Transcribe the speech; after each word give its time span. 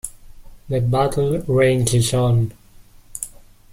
The 0.67 0.81
Battle 0.81 1.41
Rages 1.41 2.11
On... 2.15 2.51